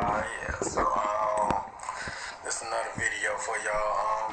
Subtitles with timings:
[0.00, 1.60] Yeah, so, um,
[2.40, 3.92] this is another video for y'all.
[4.00, 4.32] Um,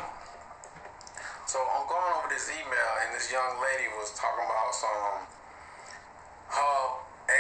[1.43, 5.27] so I'm going over this email, and this young lady was talking about some,
[6.56, 6.80] her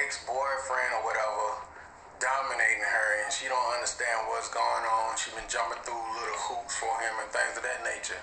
[0.03, 1.71] ex-boyfriend or whatever
[2.19, 5.15] dominating her, and she don't understand what's going on.
[5.15, 8.19] She been jumping through little hoops for him and things of that nature.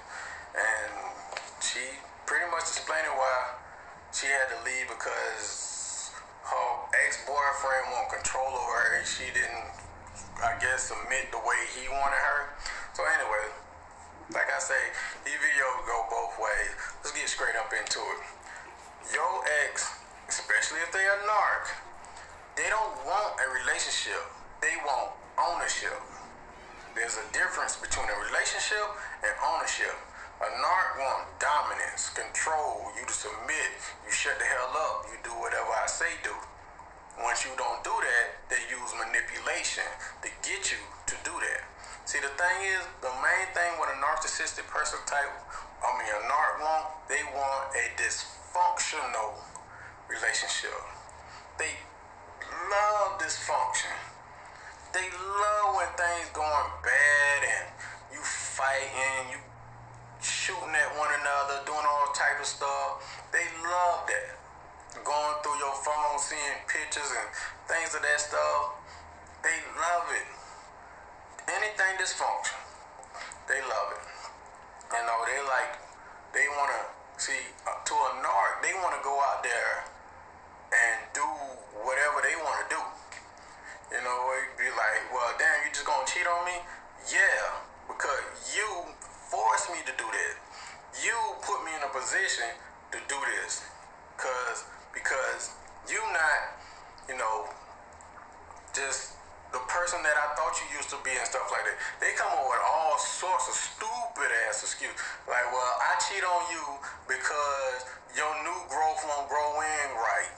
[0.52, 0.92] And
[1.64, 1.80] she
[2.28, 3.56] pretty much explaining why
[4.12, 6.12] she had to leave because
[6.44, 6.68] her
[7.08, 9.83] ex-boyfriend won't control over her and she didn't
[10.42, 12.54] I guess submit the way he wanted her.
[12.94, 13.46] So anyway,
[14.32, 14.78] like I say,
[15.24, 16.72] these videos go both ways.
[17.02, 18.20] Let's get straight up into it.
[19.12, 19.90] Your ex,
[20.28, 21.64] especially if they are narc,
[22.56, 24.22] they don't want a relationship.
[24.62, 25.98] They want ownership.
[26.94, 28.86] There's a difference between a relationship
[29.26, 29.92] and ownership.
[30.40, 33.74] A narc wants dominance, control, you to submit,
[34.06, 36.34] you shut the hell up, you do whatever I say do.
[37.22, 39.86] Once you don't do that, they use manipulation
[40.22, 41.62] to get you to do that.
[42.04, 45.30] See, the thing is, the main thing with a narcissistic person type,
[45.78, 49.38] I mean, a narc want, they want a dysfunctional
[50.10, 50.74] relationship.
[51.58, 51.70] They
[52.50, 53.94] love dysfunction.
[54.92, 57.66] They love when things going bad and
[58.10, 59.40] you fighting, you
[60.20, 63.06] shooting at one another, doing all type of stuff.
[63.30, 64.43] They love that
[65.02, 67.28] going through your phone, seeing pictures and
[67.66, 68.78] things of that stuff.
[69.42, 70.28] They love it.
[71.50, 72.56] Anything dysfunction,
[73.50, 74.04] they love it.
[74.94, 75.76] You know, they like,
[76.32, 76.82] they want to
[77.20, 79.84] see, uh, to a narc, they want to go out there
[80.72, 81.26] and do
[81.84, 82.82] whatever they want to do.
[83.92, 86.56] You know, it be like, well, damn, you just gonna cheat on me?
[87.12, 88.66] Yeah, because you
[89.28, 90.34] forced me to do that.
[91.04, 92.48] You put me in a position
[92.90, 93.62] to do this.
[94.16, 95.52] Cause because
[95.90, 96.40] you not,
[97.10, 97.50] you know,
[98.72, 99.14] just
[99.54, 101.78] the person that I thought you used to be and stuff like that.
[102.02, 104.94] They come up with all sorts of stupid ass excuse.
[105.30, 106.64] Like, well, I cheat on you
[107.06, 107.86] because
[108.18, 110.34] your new growth won't grow in right.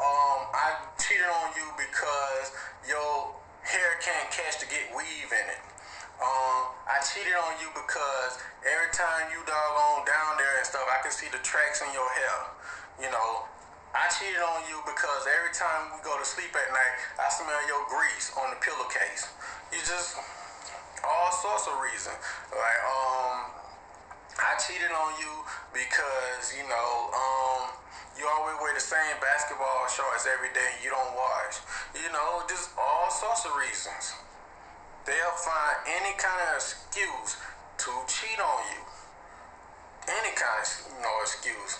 [0.00, 2.56] Um, I cheated on you because
[2.88, 3.36] your
[3.68, 5.62] hair can't catch to get weave in it.
[6.24, 11.04] Um, I cheated on you because every time you doggone down there and stuff, I
[11.04, 12.38] can see the tracks in your hair.
[12.96, 13.44] You know,
[13.94, 17.62] I cheated on you because every time we go to sleep at night, I smell
[17.70, 19.30] your grease on the pillowcase.
[19.70, 20.18] You just
[21.06, 22.18] all sorts of reasons.
[22.50, 23.54] Like, um,
[24.34, 25.30] I cheated on you
[25.70, 27.70] because you know, um,
[28.18, 30.74] you always wear the same basketball shorts every day.
[30.82, 31.62] You don't wash.
[31.94, 34.10] You know, just all sorts of reasons.
[35.06, 38.82] They'll find any kind of excuse to cheat on you.
[40.10, 41.78] Any kind of you know excuse.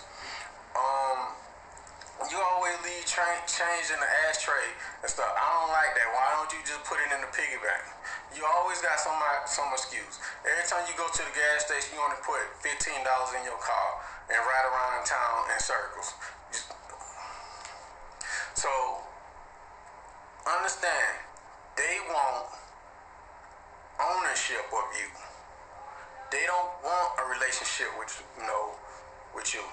[2.23, 4.71] You always leave tra- change in the ashtray
[5.03, 5.27] and stuff.
[5.35, 6.07] I don't like that.
[6.15, 7.83] Why don't you just put it in the piggy bank?
[8.31, 10.15] You always got some some excuse.
[10.47, 13.59] Every time you go to the gas station, you only put fifteen dollars in your
[13.59, 13.87] car
[14.31, 16.15] and ride around in town in circles.
[18.55, 18.71] So
[20.47, 21.19] understand,
[21.75, 22.47] they want
[23.99, 25.11] ownership of you.
[26.31, 28.79] They don't want a relationship with you know
[29.35, 29.67] with you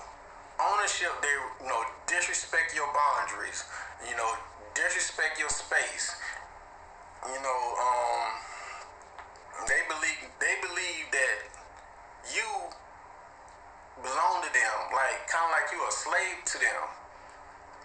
[1.03, 3.65] ownership, they you know disrespect your boundaries,
[4.09, 4.35] you know
[4.75, 6.17] disrespect your space.
[7.27, 8.31] You know, um,
[9.69, 11.39] they believe they believe that
[12.35, 12.49] you
[14.03, 16.83] belong to them, like kind of like you a slave to them.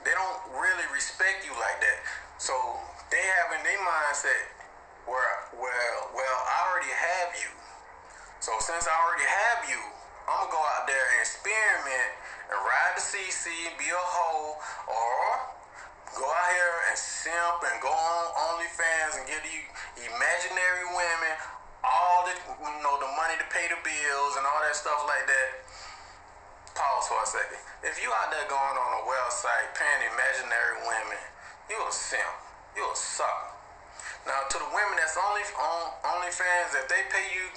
[0.06, 2.00] They don't really respect you like that.
[2.40, 2.54] So
[3.12, 4.46] they have in their mindset
[5.06, 7.52] where, well, well, I already have you.
[8.40, 9.82] So since I already have you,
[10.30, 14.56] I'm gonna go out there and experiment and ride the CC, be a hoe,
[14.88, 15.18] or
[16.16, 18.24] go out here and simp and go on
[18.56, 19.64] OnlyFans and get you
[20.08, 21.36] imaginary women
[21.84, 25.26] all the you know the money to pay the bills and all that stuff like
[25.28, 25.50] that.
[26.76, 27.62] Pause for a second.
[27.82, 31.22] If you out there going on a website paying imaginary women,
[31.70, 32.38] you a simp.
[32.78, 33.58] You a sucker.
[34.30, 37.50] Now to the women that's only on OnlyFans, if they pay you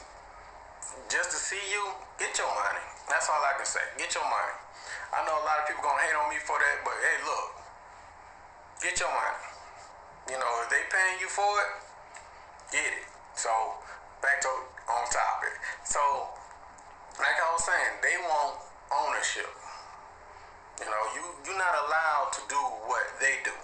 [1.10, 1.82] just to see you,
[2.16, 2.84] get your money.
[3.10, 3.82] That's all I can say.
[3.98, 4.56] Get your money.
[5.10, 7.48] I know a lot of people gonna hate on me for that, but hey, look,
[8.78, 9.42] get your money.
[10.30, 11.70] You know, if they paying you for it,
[12.70, 13.06] get it.
[13.34, 13.50] So
[14.22, 14.50] back to
[14.86, 15.54] on topic.
[15.82, 15.98] So
[17.18, 18.62] like I was saying, they want
[18.94, 19.50] ownership.
[20.78, 23.56] You know, you you're not allowed to do what they do.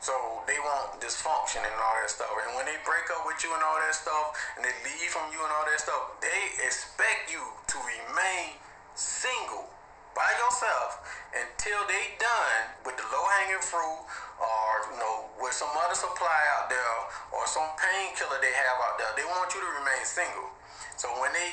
[0.00, 0.12] So
[0.48, 2.32] they want dysfunction and all that stuff.
[2.32, 5.28] And when they break up with you and all that stuff, and they leave from
[5.32, 8.56] you and all that stuff, they expect you to remain
[8.96, 9.73] single
[10.14, 11.02] by yourself
[11.34, 14.00] until they done with the low hanging fruit
[14.38, 16.96] or you know with some other supply out there
[17.34, 19.10] or some painkiller they have out there.
[19.18, 20.54] They want you to remain single.
[20.94, 21.50] So when they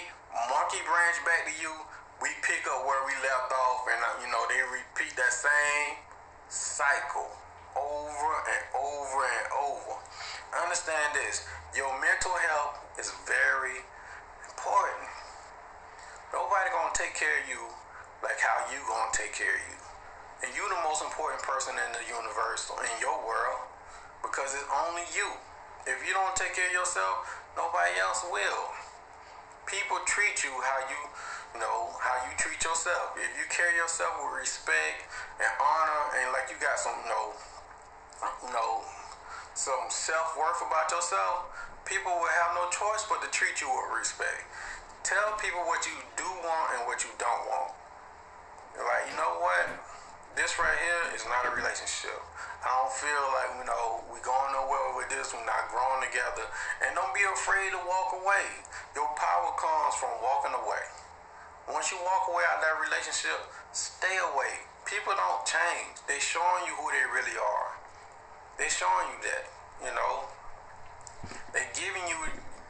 [0.47, 1.73] monkey branch back to you,
[2.21, 5.97] we pick up where we left off, and uh, you know they repeat that same
[6.47, 7.33] cycle
[7.73, 9.93] over and over and over.
[10.53, 13.81] Understand this: your mental health is very
[14.45, 15.09] important.
[16.29, 17.80] Nobody gonna take care of you
[18.21, 19.79] like how you gonna take care of you.
[20.45, 23.61] And you the most important person in the universe, in your world,
[24.25, 25.29] because it's only you.
[25.85, 27.25] If you don't take care of yourself,
[27.57, 28.73] nobody else will.
[29.65, 31.01] People treat you how you,
[31.53, 33.17] you know, how you treat yourself.
[33.17, 35.09] If you carry yourself with respect
[35.41, 37.27] and honor, and like you got some, you know,
[38.45, 38.85] you know,
[39.53, 41.49] some self worth about yourself,
[41.85, 44.45] people will have no choice but to treat you with respect.
[45.01, 47.80] Tell people what you do want and what you don't want.
[48.81, 49.65] Like, you know what?
[50.33, 52.17] This right here is not a relationship.
[52.63, 56.45] I don't feel like, you know, we're going nowhere with this, we're not growing together.
[56.85, 58.45] And don't be afraid to walk away.
[58.95, 60.85] Your power comes from walking away.
[61.67, 63.37] Once you walk away out of that relationship,
[63.73, 64.65] stay away.
[64.85, 65.99] People don't change.
[66.05, 67.69] They showing you who they really are.
[68.55, 69.43] They showing you that,
[69.83, 70.29] you know.
[71.53, 72.17] They giving you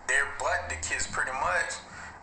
[0.08, 1.78] their butt to kiss pretty much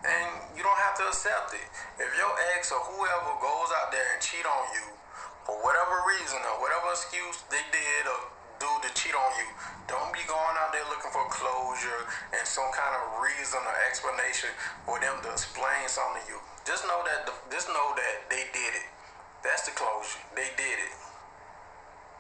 [0.07, 1.67] and you don't have to accept it.
[1.99, 4.87] If your ex or whoever goes out there and cheat on you
[5.43, 8.21] for whatever reason or whatever excuse they did or
[8.63, 9.49] do to cheat on you,
[9.91, 14.51] don't be going out there looking for closure and some kind of reason or explanation
[14.85, 16.39] for them to explain something to you.
[16.69, 18.89] Just know that the, just know that they did it.
[19.41, 20.21] That's the closure.
[20.37, 20.95] They did it.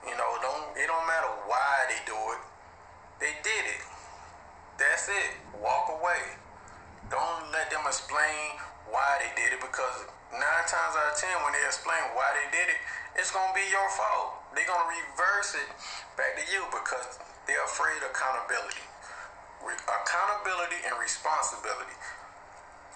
[0.08, 2.40] You know, don't it don't matter why they do it.
[3.20, 3.82] They did it.
[4.80, 5.36] That's it.
[5.60, 6.07] Walk away.
[7.88, 8.60] Explain
[8.92, 12.44] why they did it because nine times out of ten, when they explain why they
[12.52, 12.76] did it,
[13.16, 14.44] it's gonna be your fault.
[14.52, 15.72] They're gonna reverse it
[16.12, 17.16] back to you because
[17.48, 18.84] they're afraid of accountability.
[19.64, 21.96] Re- accountability and responsibility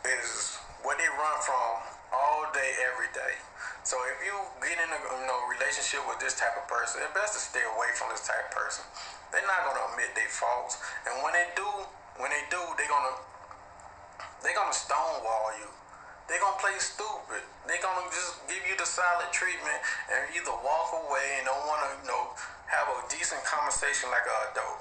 [0.04, 3.40] is what they run from all day, every day.
[3.88, 7.16] So if you get in a you know, relationship with this type of person, it's
[7.16, 8.84] best to stay away from this type of person.
[9.32, 10.76] They're not gonna admit their faults,
[11.08, 11.64] and when they do,
[12.20, 13.31] when they do, they're gonna
[14.42, 15.70] they're gonna stonewall you.
[16.28, 17.42] They're gonna play stupid.
[17.66, 19.78] They're gonna just give you the silent treatment
[20.10, 22.34] and either walk away and don't wanna, you know,
[22.70, 24.80] have a decent conversation like an adult.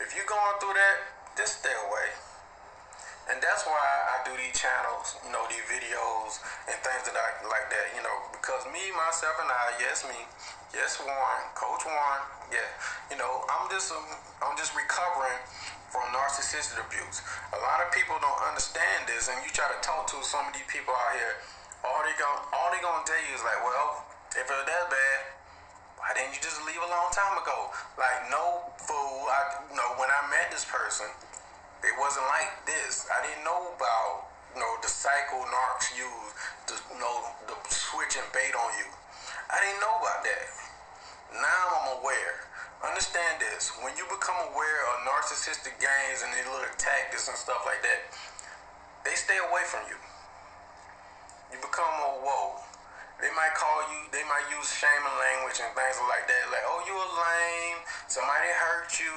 [0.00, 0.96] If you're going through that,
[1.36, 2.08] just stay away.
[3.30, 7.28] And that's why I do these channels, you know, these videos and things that I
[7.48, 10.28] like that, you know, because me, myself, and I, yes, me,
[10.76, 12.22] yes, Warren, Coach Warren,
[12.52, 12.68] yeah,
[13.08, 14.04] you know, I'm just, um,
[14.44, 15.40] I'm just recovering
[15.94, 17.22] from narcissistic abuse.
[17.54, 20.52] A lot of people don't understand this, and you try to talk to some of
[20.52, 21.38] these people out here,
[21.86, 24.02] all they going all they gonna tell you is like, well,
[24.34, 25.20] if it was that bad,
[26.02, 27.70] why didn't you just leave a long time ago?
[27.94, 29.30] Like, no fool.
[29.30, 31.06] I you know when I met this person,
[31.86, 33.06] it wasn't like this.
[33.14, 36.30] I didn't know about you know the cycle narcs use,
[36.66, 38.90] the you know the switch and bait on you.
[39.46, 40.44] I didn't know about that.
[41.38, 42.43] Now I'm aware.
[42.84, 43.72] Understand this.
[43.80, 48.12] When you become aware of narcissistic games and their little tactics and stuff like that,
[49.08, 49.96] they stay away from you.
[51.48, 52.60] You become more woe.
[53.24, 56.44] They might call you, they might use shaming language and things like that.
[56.52, 59.16] Like, oh, you a lame, somebody hurt you,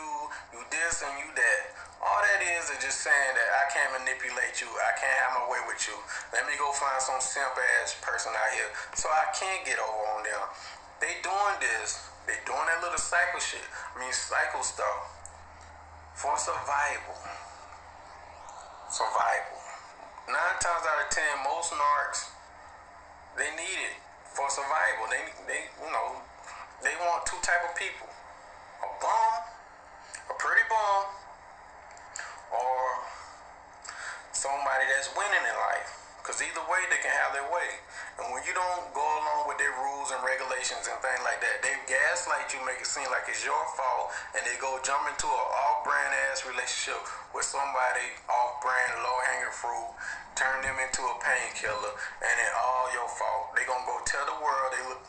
[0.55, 1.63] you this and you that.
[1.99, 4.69] All that is is just saying that I can't manipulate you.
[4.69, 5.97] I can't have my way with you.
[6.31, 10.03] Let me go find some simp ass person out here so I can't get over
[10.15, 10.43] on them.
[10.99, 13.63] They doing this they doing that little cycle shit.
[13.63, 14.99] I mean, cycle stuff
[16.11, 17.15] for survival.
[18.91, 19.57] Survival.
[20.27, 22.35] Nine times out of ten, most narcs
[23.39, 23.95] they need it
[24.27, 25.07] for survival.
[25.07, 26.19] They, they, you know,
[26.83, 28.11] they want two type of people:
[28.83, 29.39] a bum,
[30.27, 31.03] a pretty bum,
[32.51, 33.07] or
[34.35, 36.06] somebody that's winning in life.
[36.27, 37.79] Because either way, they can have their way.
[38.19, 41.63] And when you don't go along with their rules and regulations and things like that,
[41.63, 45.23] they gaslight you, make it seem like it's your fault, and they go jump into
[45.23, 46.99] an off-brand ass relationship
[47.31, 49.87] with somebody off-brand, low-hanging fruit,
[50.35, 53.55] turn them into a painkiller, and it's all your fault.
[53.55, 54.99] They gonna go tell the world they look,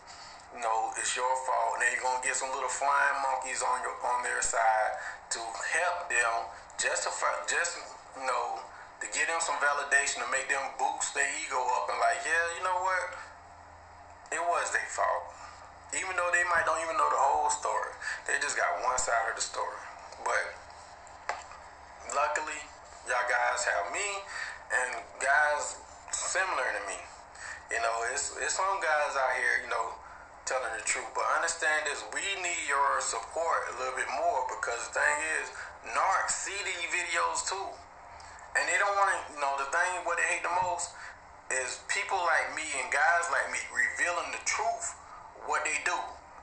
[0.63, 4.23] know, it's your fault, and you're gonna get some little flying monkeys on your on
[4.23, 5.03] their side
[5.35, 6.47] to help them
[6.79, 7.75] justify, just
[8.15, 8.63] you know
[9.01, 12.45] to give them some validation to make them boost their ego up and like, yeah,
[12.59, 13.05] you know what?
[14.35, 15.33] It was their fault.
[15.95, 17.95] Even though they might don't even know the whole story.
[18.29, 19.81] They just got one side of the story.
[20.21, 20.45] But
[22.13, 22.61] luckily,
[23.09, 24.09] y'all guys have me
[24.69, 25.81] and guys
[26.13, 27.01] similar to me.
[27.73, 29.97] You know, it's it's some guys out here, you know,
[30.45, 31.09] telling the truth.
[31.17, 35.53] But understand this, we need your support a little bit more because the thing is,
[35.97, 37.69] narcs see these videos too.
[38.57, 40.95] And they don't want to, you know, the thing what they hate the most
[41.53, 44.97] is people like me and guys like me revealing the truth,
[45.49, 45.97] what they do.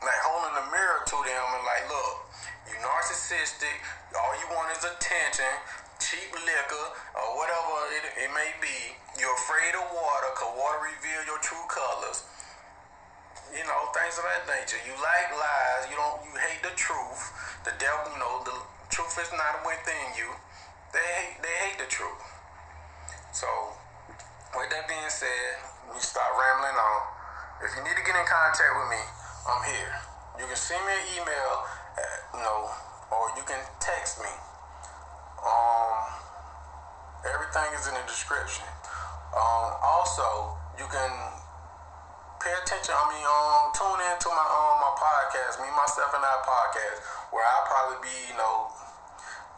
[0.04, 2.30] Like holding a mirror to them and like, look,
[2.70, 3.78] you narcissistic,
[4.14, 5.50] all you want is attention,
[5.98, 8.98] cheap liquor, or whatever it, it may be.
[9.18, 12.28] You're afraid of water, because water reveal your true colors
[13.56, 14.80] you know, things of that nature.
[14.84, 15.88] You like lies.
[15.88, 16.20] You don't.
[16.28, 17.32] You hate the truth.
[17.64, 18.58] The devil, you know, the
[18.92, 20.28] truth is not within you.
[20.96, 21.44] They hate.
[21.44, 22.24] They hate the truth.
[23.36, 23.52] So,
[24.56, 25.60] with that being said,
[25.92, 27.00] we start rambling on.
[27.68, 29.04] If you need to get in contact with me,
[29.44, 29.92] I'm here.
[30.40, 31.52] You can send me an email,
[32.00, 32.72] at, you know,
[33.12, 34.32] or you can text me.
[35.44, 36.00] Um,
[37.28, 38.64] everything is in the description.
[39.36, 41.12] Um, also, you can
[42.40, 42.96] pay attention.
[42.96, 47.04] I mean, um, tune in to my um my podcast, me myself and I podcast,
[47.36, 48.72] where I'll probably be, you know,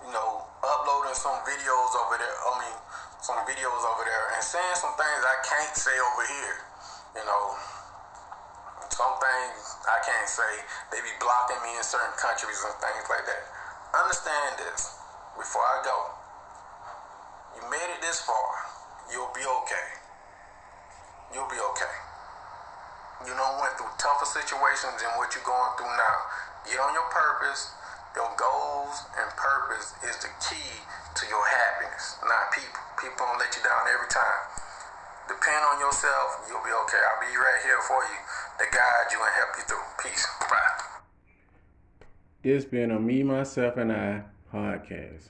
[0.05, 2.37] you know, uploading some videos over there.
[2.45, 2.77] I mean,
[3.21, 6.57] some videos over there and saying some things I can't say over here.
[7.17, 7.43] You know,
[8.93, 10.51] some things I can't say.
[10.93, 13.41] They be blocking me in certain countries and things like that.
[13.93, 14.97] Understand this
[15.37, 15.97] before I go.
[17.57, 18.49] You made it this far.
[19.09, 19.87] You'll be okay.
[21.33, 21.95] You'll be okay.
[23.25, 26.17] You know, went through tougher situations than what you're going through now.
[26.69, 27.76] Get on your purpose.
[28.15, 30.71] Your goals and purpose is the key
[31.15, 32.79] to your happiness, not people.
[33.01, 34.45] People don't let you down every time.
[35.27, 37.01] Depend on yourself, you'll be okay.
[37.03, 38.17] I'll be right here for you
[38.59, 39.83] to guide you and help you through.
[40.01, 40.25] Peace.
[40.49, 40.79] Bye.
[42.43, 44.23] This been a Me, Myself, and I
[44.53, 45.29] podcast.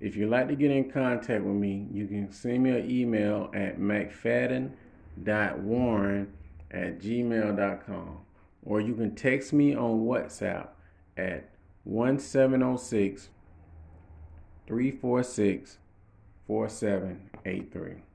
[0.00, 3.50] If you'd like to get in contact with me, you can send me an email
[3.54, 6.32] at mcfadden.warren
[6.70, 8.18] at gmail.com.
[8.64, 10.68] Or you can text me on WhatsApp
[11.16, 11.51] at
[11.84, 13.30] 1706
[14.66, 15.78] 346
[16.46, 18.11] 4783.